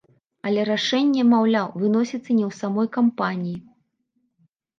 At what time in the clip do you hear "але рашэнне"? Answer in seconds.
0.51-1.25